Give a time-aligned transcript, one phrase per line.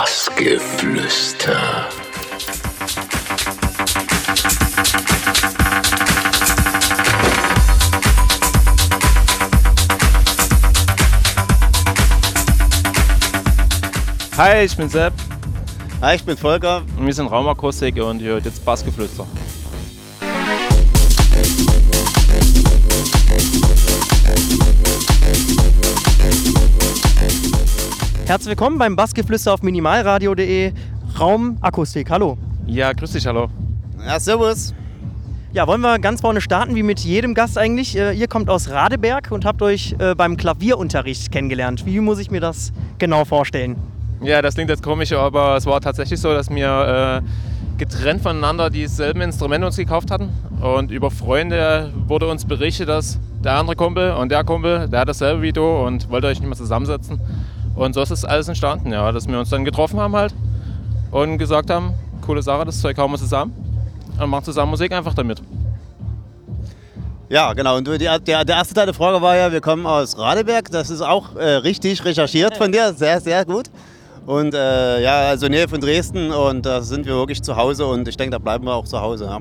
[0.00, 1.86] Bassgeflüster.
[14.38, 15.12] Hi, ich bin Sepp
[16.00, 16.80] Hi, ich bin Volker.
[16.96, 19.26] und wir sind Raumakustik und ihr hört jetzt Bassgeflüster.
[28.30, 30.72] Herzlich willkommen beim Bassgeflüster auf minimalradio.de
[31.18, 32.10] Raumakustik.
[32.10, 32.38] Hallo.
[32.64, 33.48] Ja, grüß dich, hallo.
[34.06, 34.72] Ja, servus.
[35.52, 37.98] Ja, wollen wir ganz vorne starten, wie mit jedem Gast eigentlich.
[37.98, 41.84] Äh, ihr kommt aus Radeberg und habt euch äh, beim Klavierunterricht kennengelernt.
[41.86, 43.74] Wie muss ich mir das genau vorstellen?
[44.22, 48.70] Ja, das klingt jetzt komisch, aber es war tatsächlich so, dass wir äh, getrennt voneinander
[48.70, 50.28] dieselben Instrumente uns gekauft hatten.
[50.60, 55.08] Und über Freunde wurde uns berichtet, dass der andere Kumpel und der Kumpel, der hat
[55.08, 57.18] dasselbe wie du und wollte euch nicht mehr zusammensetzen.
[57.80, 60.34] Und so ist es alles entstanden, ja, dass wir uns dann getroffen haben halt
[61.10, 63.54] und gesagt haben, coole Sache, das Zeug hauen wir zusammen
[64.20, 65.40] und machen zusammen Musik einfach damit.
[67.30, 67.78] Ja, genau.
[67.78, 70.70] Und die, der, der erste Teil der Frage war ja, wir kommen aus Radeberg.
[70.70, 72.92] Das ist auch äh, richtig recherchiert von dir.
[72.92, 73.70] Sehr, sehr gut.
[74.26, 78.06] Und äh, ja, also Nähe von Dresden und da sind wir wirklich zu Hause und
[78.06, 79.24] ich denke, da bleiben wir auch zu Hause.
[79.24, 79.38] Ja.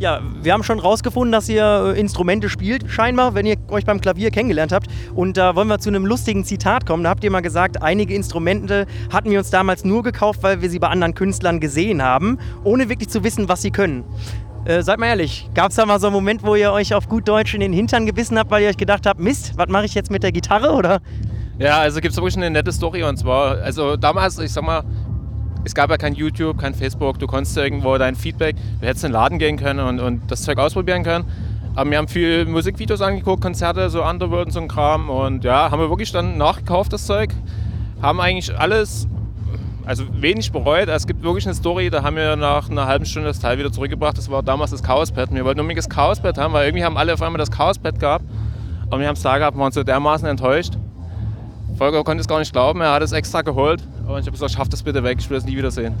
[0.00, 4.00] Ja, wir haben schon rausgefunden, dass ihr äh, Instrumente spielt, scheinbar, wenn ihr euch beim
[4.00, 4.86] Klavier kennengelernt habt.
[5.14, 7.04] Und da wollen wir zu einem lustigen Zitat kommen.
[7.04, 10.70] Da habt ihr mal gesagt, einige Instrumente hatten wir uns damals nur gekauft, weil wir
[10.70, 14.04] sie bei anderen Künstlern gesehen haben, ohne wirklich zu wissen, was sie können.
[14.64, 17.06] Äh, seid mal ehrlich, gab es da mal so einen Moment, wo ihr euch auf
[17.06, 19.84] gut Deutsch in den Hintern gebissen habt, weil ihr euch gedacht habt, Mist, was mache
[19.84, 21.00] ich jetzt mit der Gitarre, oder?
[21.58, 24.82] Ja, also gibt es wirklich eine nette Story und zwar, also damals, ich sag mal,
[25.64, 29.10] es gab ja kein YouTube, kein Facebook, du konntest irgendwo dein Feedback, du hättest in
[29.10, 31.24] den Laden gehen können und, und das Zeug ausprobieren können.
[31.76, 35.70] Aber wir haben viel Musikvideos angeguckt, Konzerte, so Underworld und so ein Kram und ja,
[35.70, 37.30] haben wir wirklich dann nachgekauft, das Zeug.
[38.02, 39.06] Haben eigentlich alles,
[39.84, 40.88] also wenig bereut.
[40.88, 43.70] Es gibt wirklich eine Story, da haben wir nach einer halben Stunde das Teil wieder
[43.70, 44.18] zurückgebracht.
[44.18, 45.32] Das war damals das Chaospad.
[45.32, 48.24] Wir wollten unbedingt das Chaospad haben, weil irgendwie haben alle auf einmal das Chaospad gehabt.
[48.90, 50.74] Und wir haben es da gehabt, waren so dermaßen enttäuscht.
[51.76, 53.82] Volker konnte es gar nicht glauben, er hat es extra geholt.
[54.06, 55.94] Und ich habe gesagt, schaff das bitte weg, ich will das nie wiedersehen.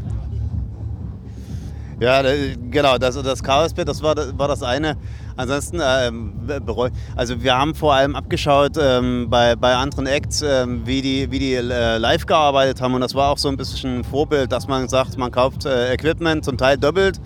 [2.00, 2.22] Ja,
[2.70, 4.96] genau, das, das Chaosbett, das war, war das eine.
[5.36, 10.80] Ansonsten, ähm, bereu- also wir haben vor allem abgeschaut ähm, bei, bei anderen Acts, ähm,
[10.86, 12.94] wie die, wie die äh, live gearbeitet haben.
[12.94, 15.92] Und das war auch so ein bisschen ein Vorbild, dass man sagt, man kauft äh,
[15.92, 17.20] Equipment zum Teil doppelt,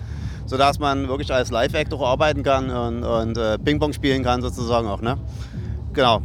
[0.45, 4.89] sodass man wirklich als Live-Act auch arbeiten kann und, und äh, Ping-Pong spielen kann sozusagen
[4.89, 5.01] auch.
[5.01, 5.17] Ne?
[5.93, 6.21] Genau.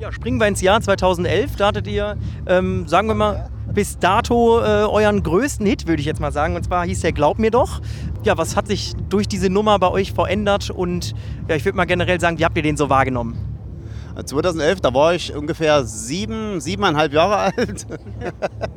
[0.00, 1.56] Ja, springen wir ins Jahr 2011.
[1.56, 2.16] Da hattet ihr,
[2.46, 6.54] ähm, sagen wir mal, bis dato äh, euren größten Hit, würde ich jetzt mal sagen.
[6.54, 7.80] Und zwar hieß der Glaub mir doch.
[8.22, 10.70] Ja, was hat sich durch diese Nummer bei euch verändert?
[10.70, 11.14] Und
[11.48, 13.36] ja, ich würde mal generell sagen, wie habt ihr den so wahrgenommen?
[14.24, 17.86] 2011, da war ich ungefähr sieben, siebeneinhalb Jahre alt.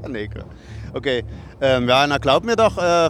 [0.09, 0.27] nee,
[0.93, 1.23] okay.
[1.59, 3.09] Ähm, ja, na glaub mir doch, äh,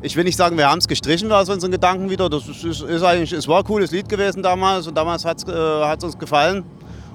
[0.00, 2.30] ich will nicht sagen, wir haben es gestrichen aus unseren Gedanken wieder.
[2.30, 5.44] Das ist, ist eigentlich, es war ein cooles Lied gewesen damals und damals hat es
[5.44, 6.64] äh, uns gefallen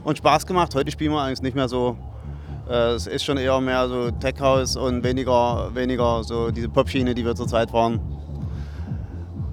[0.03, 0.73] und Spaß gemacht.
[0.75, 1.97] Heute spielen wir eigentlich nicht mehr so.
[2.69, 7.13] Äh, es ist schon eher mehr so Tech House und weniger, weniger so diese Popschiene,
[7.15, 7.99] die wir zurzeit fahren.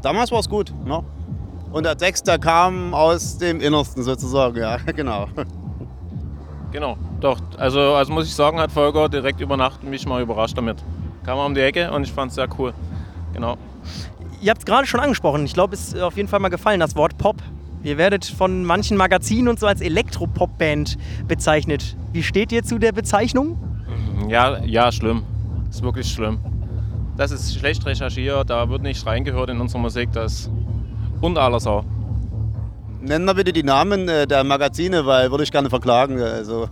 [0.03, 1.03] Damals war es gut, ne?
[1.73, 5.27] Und der Text, der kam aus dem Innersten sozusagen, ja, genau.
[6.71, 7.39] Genau, doch.
[7.56, 10.85] Also, also muss ich sagen, hat Volker direkt über Nacht mich mal überrascht damit.
[11.25, 12.73] Kam um die Ecke und ich fand es sehr cool.
[13.33, 13.56] Genau.
[14.41, 15.45] Ihr habt es gerade schon angesprochen.
[15.45, 17.37] Ich glaube, es ist auf jeden Fall mal gefallen, das Wort Pop.
[17.87, 20.99] Ihr werdet von manchen Magazinen und so als Elektropop-Band
[21.29, 21.97] bezeichnet.
[22.13, 23.57] Wie steht ihr zu der Bezeichnung?
[24.29, 25.23] Ja, ja, schlimm.
[25.71, 26.41] Ist wirklich schlimm.
[27.17, 30.51] Das ist schlecht recherchiert, da wird nicht reingehört in unsere Musik, das ist
[31.21, 31.85] unter aller Sau.
[33.03, 36.21] Nennen wir bitte die Namen äh, der Magazine, weil würde ich gerne verklagen.
[36.21, 36.69] Also.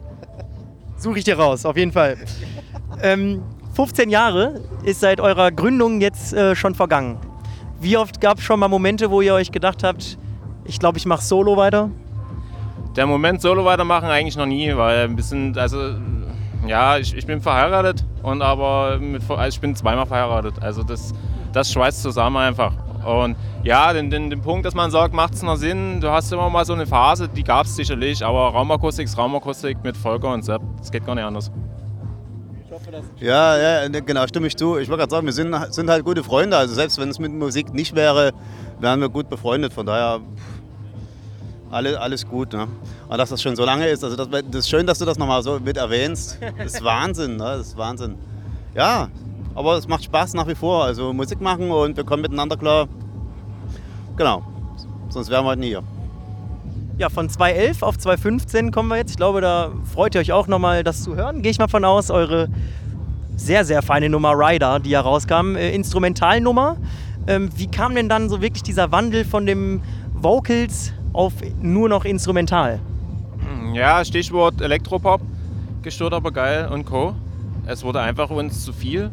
[0.96, 2.16] Suche ich dir raus, auf jeden Fall.
[3.02, 3.42] ähm,
[3.74, 7.18] 15 Jahre ist seit eurer Gründung jetzt äh, schon vergangen.
[7.84, 10.16] Wie oft gab es schon mal Momente, wo ihr euch gedacht habt,
[10.64, 11.90] ich glaube, ich mache Solo weiter?
[12.96, 15.90] Der Moment Solo weitermachen eigentlich noch nie, weil wir sind, also,
[16.66, 20.62] ja, ich, ich bin verheiratet und aber mit, also ich bin zweimal verheiratet.
[20.62, 21.12] Also das,
[21.52, 22.72] das schweißt zusammen einfach.
[23.04, 26.32] Und ja, den, den, den Punkt, dass man sagt, macht es noch Sinn, du hast
[26.32, 30.32] immer mal so eine Phase, die gab es sicherlich, aber Raumakustik ist Raumakustik mit Volker
[30.32, 31.52] und Sepp, das geht gar nicht anders.
[33.20, 34.78] Ja, ja, ne, genau, stimme ich zu.
[34.78, 36.56] Ich wollte gerade sagen, wir sind, sind halt gute Freunde.
[36.56, 38.32] Also selbst wenn es mit Musik nicht wäre,
[38.80, 39.72] wären wir gut befreundet.
[39.72, 40.20] Von daher
[41.70, 42.52] alles, alles gut.
[42.52, 42.68] Ne?
[43.08, 45.18] Und dass das schon so lange ist, also das, das ist schön, dass du das
[45.18, 46.38] nochmal so mit erwähnst.
[46.58, 47.56] Das ist Wahnsinn, ne?
[47.58, 48.16] das ist Wahnsinn.
[48.74, 49.08] Ja,
[49.54, 50.84] aber es macht Spaß nach wie vor.
[50.84, 52.88] Also Musik machen und wir kommen miteinander klar.
[54.16, 54.44] Genau,
[55.08, 55.82] sonst wären wir halt nie hier.
[56.96, 59.10] Ja, von 2.11 auf 2.15 kommen wir jetzt.
[59.10, 61.42] Ich glaube, da freut ihr euch auch nochmal, das zu hören.
[61.42, 62.48] Gehe ich mal von aus, eure
[63.34, 66.76] sehr, sehr feine Nummer Rider, die ja rauskam, äh, Instrumentalnummer.
[67.26, 69.82] Ähm, wie kam denn dann so wirklich dieser Wandel von dem
[70.14, 72.78] Vocals auf nur noch Instrumental?
[73.72, 75.20] Ja, Stichwort Elektropop,
[75.82, 77.16] gestört aber geil und Co.
[77.66, 79.10] Es wurde einfach uns zu viel.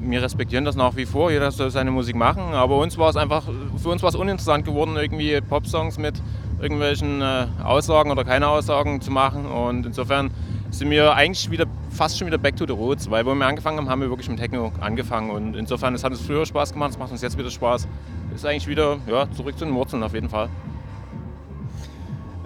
[0.00, 3.16] Wir respektieren das nach wie vor, jeder soll seine Musik machen, aber uns war es
[3.16, 3.44] einfach,
[3.80, 6.20] für uns war es uninteressant geworden, irgendwie Popsongs mit
[6.60, 10.30] irgendwelchen äh, Aussagen oder keine Aussagen zu machen und insofern
[10.70, 13.78] sind wir eigentlich wieder fast schon wieder back to the roots, weil wo wir angefangen
[13.78, 16.90] haben, haben wir wirklich mit Techno angefangen und insofern, es hat uns früher Spaß gemacht,
[16.90, 17.88] es macht uns jetzt wieder Spaß.
[18.34, 20.48] Ist eigentlich wieder ja, zurück zu den Wurzeln auf jeden Fall.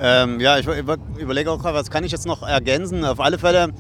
[0.01, 3.05] Ähm, ja, ich über, überlege auch gerade, was kann ich jetzt noch ergänzen.
[3.05, 3.73] Auf alle Fälle,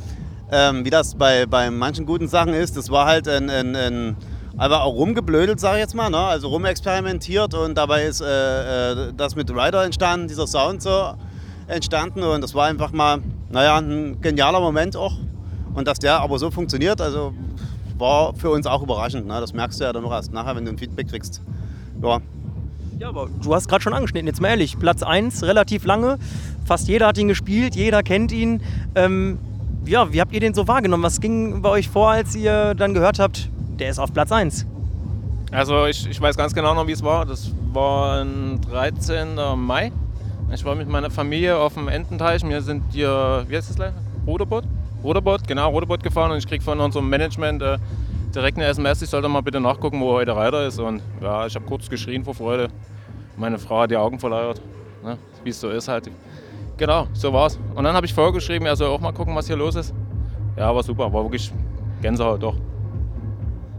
[0.52, 4.16] ähm, wie das bei, bei manchen guten Sachen ist, das war halt ein, ein, ein
[4.56, 6.18] einfach auch rumgeblödelt, sage ich jetzt mal, ne?
[6.18, 11.14] also rumexperimentiert und dabei ist äh, äh, das mit Rider entstanden, dieser Sound so
[11.66, 13.20] entstanden und das war einfach mal,
[13.50, 15.14] naja, ein genialer Moment auch
[15.74, 17.32] und dass der aber so funktioniert, also
[17.98, 19.40] war für uns auch überraschend, ne?
[19.40, 21.40] das merkst du ja dann noch erst nachher, wenn du ein Feedback kriegst.
[22.02, 22.20] Ja,
[22.98, 24.78] ja, aber du hast gerade schon angeschnitten, jetzt mal ehrlich.
[24.78, 26.18] Platz 1 relativ lange.
[26.64, 28.62] Fast jeder hat ihn gespielt, jeder kennt ihn.
[28.94, 29.38] Ähm,
[29.84, 31.02] ja, wie habt ihr den so wahrgenommen?
[31.02, 34.66] Was ging bei euch vor, als ihr dann gehört habt, der ist auf Platz 1?
[35.50, 37.26] Also ich, ich weiß ganz genau noch, wie es war.
[37.26, 39.38] Das war ein 13.
[39.56, 39.92] Mai.
[40.52, 42.42] Ich war mit meiner Familie auf dem Ententeich.
[42.42, 43.92] Wir sind hier, wie heißt das gleich?
[44.26, 44.64] Ruderboot?
[45.02, 47.76] Ruderboot, genau, Ruderboot gefahren und ich krieg von unserem Management äh,
[48.34, 50.78] direkt eine SMS, ich sollte mal bitte nachgucken, wo heute Reiter ist.
[50.78, 52.68] Und ja, ich habe kurz geschrien vor Freude.
[53.36, 54.62] Meine Frau hat die Augen verleiert,
[55.02, 55.18] ne?
[55.42, 56.10] wie es so ist halt.
[56.76, 57.58] Genau, so war's.
[57.74, 59.92] Und dann habe ich vorgeschrieben, er soll auch mal gucken, was hier los ist.
[60.56, 61.52] Ja, war super, war wirklich
[62.00, 62.56] Gänsehaut, doch.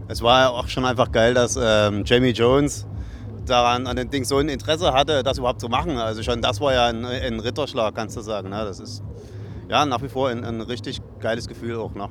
[0.08, 2.86] Es war ja auch schon einfach geil, dass ähm, Jamie Jones
[3.44, 5.98] daran an dem Ding so ein Interesse hatte, das überhaupt zu machen.
[5.98, 8.50] Also schon das war ja ein, ein Ritterschlag, kannst du sagen.
[8.50, 8.64] Ne?
[8.64, 9.02] Das ist
[9.68, 12.10] ja nach wie vor ein, ein richtig geiles Gefühl auch noch.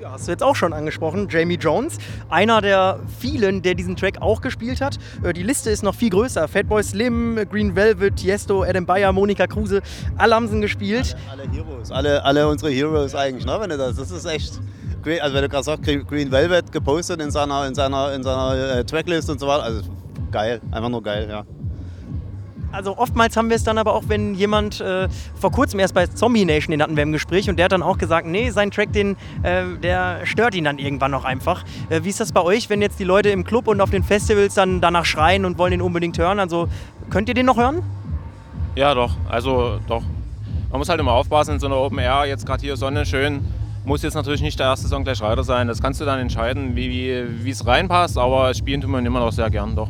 [0.00, 4.20] Ja, hast du jetzt auch schon angesprochen, Jamie Jones, einer der vielen, der diesen Track
[4.20, 4.98] auch gespielt hat.
[5.22, 6.48] Äh, die Liste ist noch viel größer.
[6.48, 9.80] Fatboy Slim, Green Velvet, Tiesto, Adam Bayer, Monika Kruse,
[10.18, 11.16] alle haben sie gespielt.
[11.30, 13.56] Alle, alle Heroes, alle, alle unsere Heroes eigentlich, ne?
[13.60, 14.60] Wenn du das, das ist echt.
[15.04, 18.84] Also wenn du gerade sagst, Green Velvet gepostet in seiner, in seiner, in seiner äh,
[18.84, 19.82] Tracklist und so weiter, also
[20.30, 21.44] geil, einfach nur geil, ja.
[22.72, 25.06] Also oftmals haben wir es dann aber auch, wenn jemand äh,
[25.38, 27.82] vor kurzem erst bei Zombie Nation, den hatten wir im Gespräch und der hat dann
[27.82, 31.64] auch gesagt, nee, sein Track, den, äh, der stört ihn dann irgendwann noch einfach.
[31.90, 34.02] Äh, wie ist das bei euch, wenn jetzt die Leute im Club und auf den
[34.02, 36.40] Festivals dann danach schreien und wollen den unbedingt hören?
[36.40, 36.68] Also
[37.10, 37.82] könnt ihr den noch hören?
[38.74, 39.12] Ja, doch.
[39.28, 40.02] Also doch.
[40.70, 43.44] Man muss halt immer aufpassen in so einer Open Air, jetzt gerade hier Sonne schön.
[43.84, 45.66] Muss jetzt natürlich nicht der erste Song gleich Reiter sein.
[45.66, 47.10] Das kannst du dann entscheiden, wie
[47.50, 49.88] es reinpasst, aber spielen tun wir immer noch sehr gern, doch.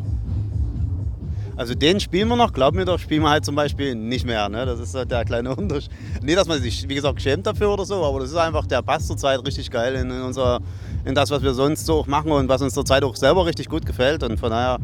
[1.57, 4.49] Also den spielen wir noch, glaub mir doch, spielen wir halt zum Beispiel nicht mehr.
[4.49, 4.65] Ne?
[4.65, 5.91] Das ist halt der kleine Unterschied.
[6.23, 8.81] Nicht, dass man sich, wie gesagt, schämt dafür oder so, aber das ist einfach, der
[8.83, 10.61] passt zurzeit richtig geil in, in, unser,
[11.05, 13.69] in das, was wir sonst so auch machen und was uns zurzeit auch selber richtig
[13.69, 14.23] gut gefällt.
[14.23, 14.79] Und von daher,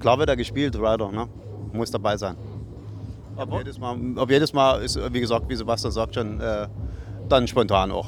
[0.00, 1.28] klar wird er gespielt, Rider, ne?
[1.72, 2.36] muss dabei sein.
[3.36, 6.66] Ob jedes, Mal, ob jedes Mal ist, wie gesagt, wie Sebastian sagt schon, äh,
[7.28, 8.06] dann spontan auch.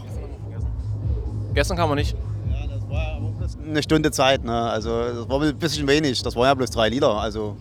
[1.59, 2.15] Gestern kam er nicht.
[2.49, 3.33] Ja, das war aber
[3.69, 4.45] eine Stunde Zeit.
[4.45, 4.53] Ne?
[4.53, 6.23] Also das war ein bisschen wenig.
[6.23, 7.11] Das waren ja bloß drei Lieder.
[7.21, 7.57] Also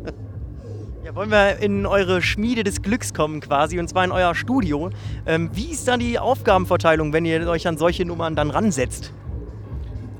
[1.04, 4.90] Ja, wollen wir in eure Schmiede des Glücks kommen quasi und zwar in euer Studio.
[5.24, 9.12] Ähm, wie ist dann die Aufgabenverteilung, wenn ihr euch an solche Nummern dann ransetzt?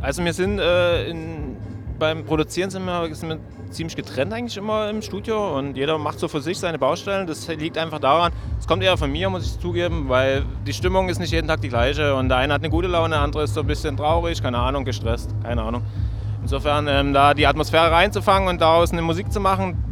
[0.00, 1.47] Also wir sind äh, in,
[1.98, 3.38] beim Produzieren sind wir, sind wir
[3.70, 7.26] ziemlich getrennt eigentlich immer im Studio und jeder macht so für sich seine Baustellen.
[7.26, 11.08] Das liegt einfach daran, es kommt eher von mir, muss ich zugeben, weil die Stimmung
[11.08, 13.42] ist nicht jeden Tag die gleiche und der eine hat eine gute Laune, der andere
[13.42, 15.82] ist so ein bisschen traurig, keine Ahnung, gestresst, keine Ahnung.
[16.42, 19.82] Insofern ähm, da die Atmosphäre reinzufangen und daraus eine Musik zu machen,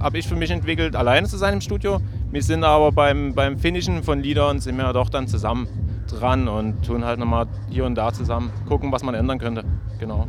[0.00, 2.00] habe ich für mich entwickelt, alleine zu sein im Studio.
[2.30, 5.66] Wir sind aber beim, beim Finishen von Liedern sind wir doch dann zusammen
[6.08, 9.64] dran und tun halt nochmal hier und da zusammen gucken, was man ändern könnte.
[9.98, 10.28] Genau.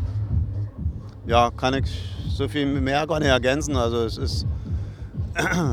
[1.29, 1.85] Ja, kann ich
[2.27, 3.75] so viel mehr gar nicht ergänzen.
[3.75, 4.47] Also es ist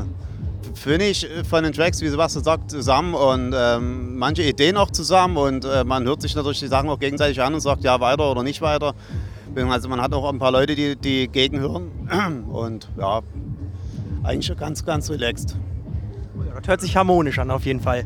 [0.75, 5.35] finde ich von den Tracks, wie Sebastian sagt, zusammen und ähm, manche Ideen auch zusammen
[5.35, 8.29] und äh, man hört sich natürlich die Sachen auch gegenseitig an und sagt ja weiter
[8.29, 8.93] oder nicht weiter.
[9.55, 11.89] Also man hat auch ein paar Leute, die, die gegenhören
[12.51, 13.21] und ja,
[14.21, 15.57] eigentlich ganz, ganz relaxed.
[16.53, 18.05] Das hört sich harmonisch an, auf jeden Fall.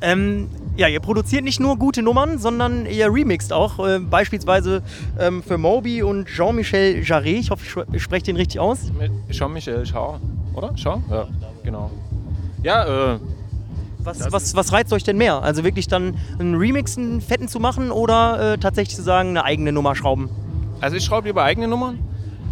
[0.00, 3.78] Ähm, ja, ihr produziert nicht nur gute Nummern, sondern ihr remixt auch.
[3.86, 4.82] Äh, beispielsweise
[5.18, 7.38] ähm, für Moby und Jean-Michel Jarret.
[7.38, 8.90] Ich hoffe, ich spreche den richtig aus.
[9.30, 10.20] Jean-Michel Jarre,
[10.54, 10.74] oder?
[10.74, 11.04] Jean?
[11.10, 11.28] Ja,
[11.62, 11.90] genau.
[12.62, 13.18] Ja, äh,
[13.98, 15.42] was, was, was, reizt euch denn mehr?
[15.42, 19.44] Also wirklich dann einen Remix, einen fetten zu machen oder äh, tatsächlich zu sagen, eine
[19.44, 20.28] eigene Nummer schrauben?
[20.80, 21.98] Also ich schraube lieber eigene Nummern.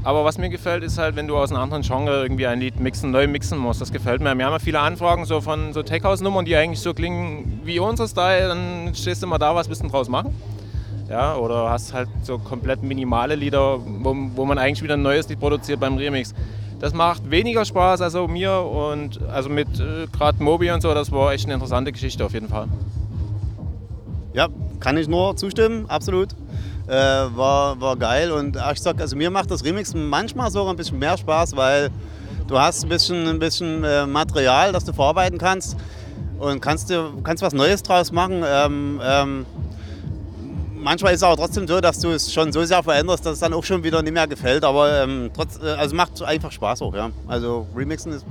[0.04, 2.80] Aber was mir gefällt, ist halt, wenn du aus einem anderen Genre irgendwie ein Lied
[2.80, 3.80] mixen, neu mixen musst.
[3.80, 4.36] Das gefällt mir.
[4.36, 8.08] Wir haben ja viele Anfragen so von so Tech-House-Nummern, die eigentlich so klingen wie unser
[8.08, 8.48] Style.
[8.48, 10.34] Dann stehst du immer da, was willst du draus machen?
[11.08, 15.28] Ja, oder hast halt so komplett minimale Lieder, wo, wo man eigentlich wieder ein neues
[15.28, 16.34] Lied produziert beim Remix.
[16.80, 21.12] Das macht weniger Spaß also mir und also mit äh, gerade Mobi und so, das
[21.12, 22.66] war echt eine interessante Geschichte auf jeden Fall.
[24.32, 24.48] Ja,
[24.80, 26.30] kann ich nur zustimmen, absolut.
[26.86, 30.76] Äh, war, war geil und ich sag, also mir macht das Remix manchmal sogar ein
[30.76, 31.90] bisschen mehr Spaß, weil
[32.48, 35.76] du hast ein bisschen, ein bisschen äh, Material, das du verarbeiten kannst
[36.38, 38.42] und kannst, du, kannst was Neues draus machen.
[38.44, 39.46] Ähm, ähm,
[40.74, 43.40] manchmal ist es aber trotzdem so, dass du es schon so sehr veränderst, dass es
[43.40, 44.64] dann auch schon wieder nicht mehr gefällt.
[44.64, 47.10] Aber ähm, trotz, äh, also macht einfach Spaß auch, ja.
[47.28, 48.26] Also Remixen ist.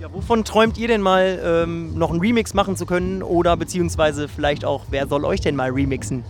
[0.00, 3.22] Ja, wovon träumt ihr denn mal, ähm, noch einen Remix machen zu können?
[3.22, 6.24] Oder beziehungsweise vielleicht auch, wer soll euch denn mal remixen?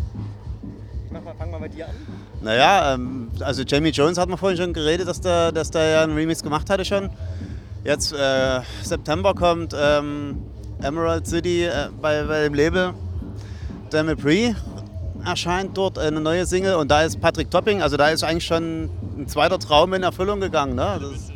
[1.24, 1.94] Mal, fang mal bei dir an.
[2.42, 6.02] Naja, ähm, also Jamie Jones hat man vorhin schon geredet, dass der, dass der ja
[6.02, 7.10] einen Remix gemacht hatte schon.
[7.84, 10.42] Jetzt äh, September kommt ähm,
[10.82, 12.94] Emerald City äh, bei, bei dem Label
[13.90, 14.54] Damn Pre
[15.24, 18.90] erscheint dort eine neue Single und da ist Patrick Topping, also da ist eigentlich schon
[19.18, 20.74] ein zweiter Traum in Erfüllung gegangen.
[20.74, 21.00] Ne?
[21.00, 21.32] Das,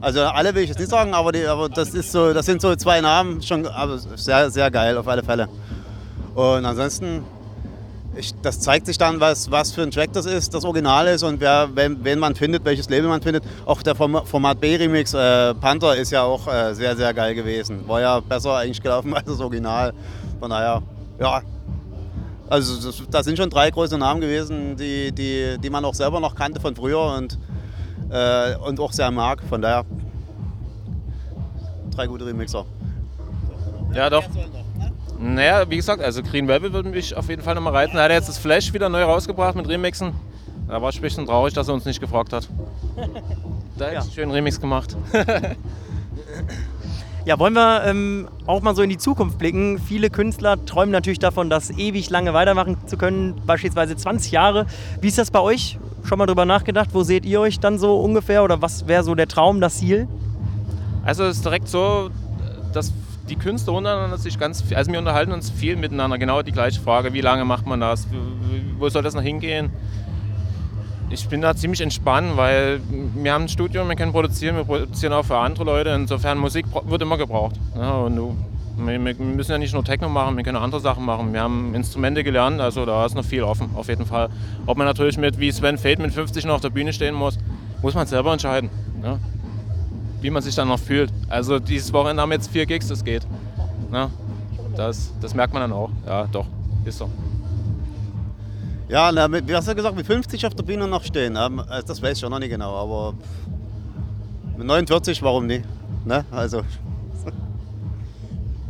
[0.00, 2.60] also alle will ich jetzt nicht sagen, aber, die, aber das, ist so, das sind
[2.60, 5.48] so zwei Namen, schon aber sehr, sehr geil auf alle Fälle.
[6.34, 7.24] Und ansonsten,
[8.16, 11.22] ich, das zeigt sich dann, was, was für ein Track das ist, das Original ist
[11.22, 13.44] und wer, wen, wen man findet, welches Label man findet.
[13.66, 17.86] Auch der Format B-Remix äh, Panther ist ja auch äh, sehr, sehr geil gewesen.
[17.88, 19.92] War ja besser eigentlich gelaufen als das Original.
[20.40, 20.82] Von daher,
[21.20, 21.42] ja,
[22.48, 26.20] also das, das, sind schon drei große Namen gewesen, die, die, die man auch selber
[26.20, 27.38] noch kannte von früher und,
[28.10, 29.42] äh, und auch sehr mag.
[29.48, 29.84] Von daher
[31.90, 32.64] drei gute Remixer.
[33.94, 34.24] Ja, doch.
[35.18, 37.96] Naja, wie gesagt, also Green Velvet würde mich auf jeden Fall nochmal reizen.
[37.96, 40.12] Er hat jetzt das Flash wieder neu rausgebracht mit Remixen.
[40.68, 42.48] Da war ich ein bisschen traurig, dass er uns nicht gefragt hat.
[43.76, 44.04] Da hätte ja.
[44.06, 44.96] ich schön Remix gemacht.
[47.26, 49.78] Ja, wollen wir ähm, auch mal so in die Zukunft blicken.
[49.78, 54.66] Viele Künstler träumen natürlich davon, das ewig lange weitermachen zu können, beispielsweise 20 Jahre.
[55.00, 55.78] Wie ist das bei euch?
[56.04, 56.90] Schon mal drüber nachgedacht?
[56.92, 60.06] Wo seht ihr euch dann so ungefähr oder was wäre so der Traum, das Ziel?
[61.02, 62.10] Also es ist direkt so,
[62.74, 62.92] dass
[63.28, 66.18] die Künstler untereinander sich ganz, also wir unterhalten uns viel miteinander.
[66.18, 68.06] Genau die gleiche Frage, wie lange macht man das?
[68.78, 69.70] Wo soll das noch hingehen?
[71.14, 72.80] ich bin da ziemlich entspannt, weil
[73.14, 75.90] wir haben ein Studio, wir können produzieren, wir produzieren auch für andere Leute.
[75.90, 77.54] Insofern Musik wird immer gebraucht.
[77.76, 78.36] Ja, und du,
[78.76, 81.32] wir, müssen ja nicht nur Techno machen, wir können andere Sachen machen.
[81.32, 84.28] Wir haben Instrumente gelernt, also da ist noch viel offen, auf jeden Fall.
[84.66, 87.38] Ob man natürlich mit, wie Sven Fate mit 50 noch auf der Bühne stehen muss,
[87.82, 88.70] muss man selber entscheiden.
[89.02, 89.18] Ja?
[90.24, 91.12] Wie man sich dann noch fühlt.
[91.28, 93.26] Also dieses Wochenende haben wir jetzt vier Gigs, das geht.
[93.92, 94.08] Ja?
[94.74, 95.90] Das, das merkt man dann auch.
[96.06, 96.46] Ja, doch,
[96.86, 97.10] ist so.
[98.88, 101.36] Ja, na, wie hast du gesagt, mit 50 auf der Bühne noch stehen?
[101.38, 103.12] Ähm, also das weiß ich auch noch nicht genau, aber
[104.56, 105.66] mit 49, warum nicht?
[106.06, 106.24] Ne?
[106.30, 106.62] Also.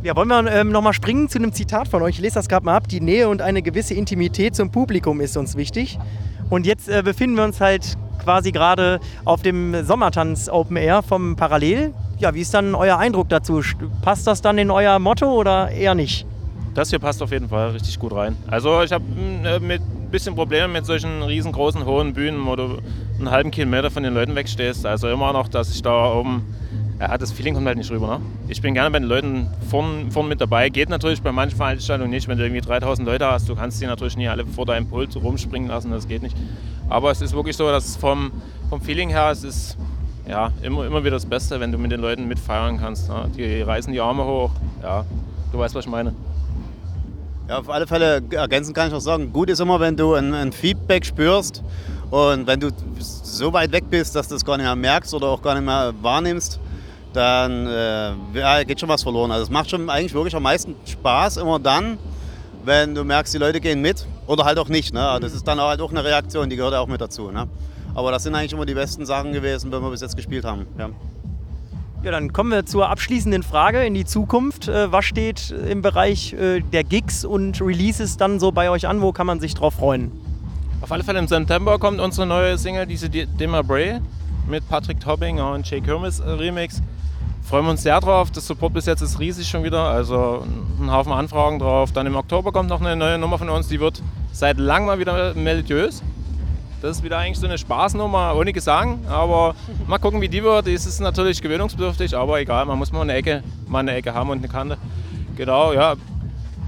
[0.03, 2.15] Ja, wollen wir ähm, nochmal springen zu einem Zitat von euch?
[2.15, 2.89] Ich lese das gerade mal ab.
[2.89, 5.99] Die Nähe und eine gewisse Intimität zum Publikum ist uns wichtig.
[6.49, 11.35] Und jetzt äh, befinden wir uns halt quasi gerade auf dem Sommertanz Open Air vom
[11.35, 11.93] Parallel.
[12.17, 13.61] Ja, wie ist dann euer Eindruck dazu?
[14.01, 16.25] Passt das dann in euer Motto oder eher nicht?
[16.73, 18.35] Das hier passt auf jeden Fall richtig gut rein.
[18.47, 19.03] Also ich habe
[19.43, 19.81] äh, mit
[20.15, 22.77] bisschen Probleme mit solchen riesengroßen, hohen Bühnen, wo du
[23.17, 24.85] einen halben Kilometer von den Leuten wegstehst.
[24.85, 26.45] Also immer noch, dass ich da oben,
[26.99, 28.19] ja, das Feeling kommt halt nicht rüber.
[28.19, 28.25] Ne?
[28.47, 30.69] Ich bin gerne bei den Leuten vorn, vorn mit dabei.
[30.69, 33.49] Geht natürlich bei manchen Veranstaltungen nicht, wenn du irgendwie 3000 Leute hast.
[33.49, 36.37] Du kannst die natürlich nie alle vor deinem Pult rumspringen lassen, das geht nicht.
[36.87, 38.31] Aber es ist wirklich so, dass vom,
[38.69, 39.77] vom Feeling her, es ist
[40.27, 43.09] ja, immer, immer wieder das Beste, wenn du mit den Leuten mitfeiern kannst.
[43.09, 43.29] Ne?
[43.35, 44.51] Die reißen die Arme hoch.
[44.81, 45.05] Ja,
[45.51, 46.13] du weißt, was ich meine.
[47.47, 50.33] Ja, auf alle Fälle ergänzen kann ich noch sagen, gut ist immer, wenn du ein,
[50.33, 51.61] ein, Feedback spürst
[52.09, 55.27] und wenn du so weit weg bist, dass du es gar nicht mehr merkst oder
[55.27, 56.59] auch gar nicht mehr wahrnimmst,
[57.15, 59.31] dann äh, ja, geht schon was verloren.
[59.31, 61.97] Also es macht schon eigentlich wirklich am meisten Spaß immer dann,
[62.63, 64.93] wenn du merkst, die Leute gehen mit oder halt auch nicht.
[64.93, 65.17] Ne?
[65.21, 67.31] Das ist dann halt auch eine Reaktion, die gehört auch mit dazu.
[67.31, 67.47] Ne?
[67.93, 70.65] Aber das sind eigentlich immer die besten Sachen gewesen, wenn wir bis jetzt gespielt haben.
[70.77, 70.89] Ja.
[72.03, 74.67] Ja, dann kommen wir zur abschließenden Frage in die Zukunft.
[74.67, 79.01] Äh, was steht im Bereich äh, der Gigs und Releases dann so bei euch an?
[79.01, 80.11] Wo kann man sich drauf freuen?
[80.81, 84.01] Auf alle Fälle im September kommt unsere neue Single, diese Dimmer Bray,
[84.47, 86.81] mit Patrick Tobbinger und Jay Kirmes äh, Remix.
[87.43, 88.31] Freuen wir uns sehr drauf.
[88.31, 90.45] Das Support bis jetzt ist riesig schon wieder, also
[90.81, 91.91] ein Haufen Anfragen drauf.
[91.91, 94.99] Dann im Oktober kommt noch eine neue Nummer von uns, die wird seit langem mal
[94.99, 96.01] wieder melodiös.
[96.81, 99.55] Das ist wieder eigentlich so eine Spaßnummer ohne Gesang, aber
[99.87, 100.67] mal gucken, wie die wird.
[100.67, 104.29] Es ist natürlich gewöhnungsbedürftig, aber egal, man muss mal eine Ecke, mal eine Ecke haben
[104.29, 104.77] und eine Kante.
[105.35, 105.95] Genau, ja.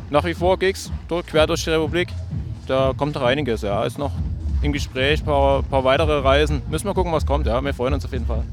[0.09, 0.91] Nach wie vor Gigs
[1.27, 2.09] quer durch die Republik.
[2.67, 3.83] Da kommt noch einiges, ja.
[3.83, 4.11] Ist noch
[4.61, 6.61] im Gespräch, ein paar, paar weitere Reisen.
[6.69, 7.47] Müssen wir gucken, was kommt.
[7.47, 8.43] Ja, wir freuen uns auf jeden Fall.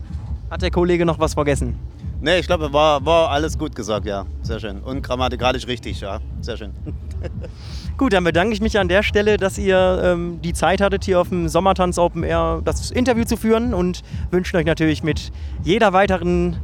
[0.50, 1.78] Hat der Kollege noch was vergessen?
[2.20, 4.24] Nee, ich glaube, war, war alles gut gesagt, ja.
[4.42, 4.80] Sehr schön.
[4.80, 6.20] Und grammatikalisch richtig, ja.
[6.40, 6.72] Sehr schön.
[7.98, 11.20] Gut, dann bedanke ich mich an der Stelle, dass ihr ähm, die Zeit hattet, hier
[11.20, 15.30] auf dem Sommertanz Open Air das Interview zu führen und wünschen euch natürlich mit
[15.62, 16.56] jeder weiteren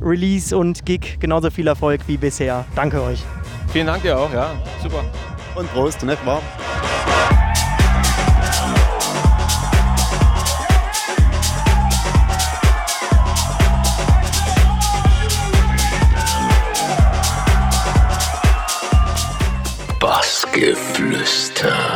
[0.00, 2.64] Release und Gig genauso viel Erfolg wie bisher.
[2.74, 3.22] Danke euch.
[3.72, 4.52] Vielen Dank dir auch, ja.
[4.82, 5.04] Super.
[5.56, 6.24] Und Prost, nicht
[21.28, 21.48] wahr?
[21.58, 21.87] Bassgeflüster.